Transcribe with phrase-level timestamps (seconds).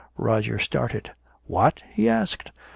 [0.17, 1.11] Roger started.
[1.45, 2.49] "What?" he asked.